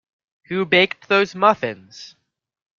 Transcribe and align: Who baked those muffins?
Who 0.47 0.65
baked 0.65 1.09
those 1.09 1.35
muffins? 1.35 2.15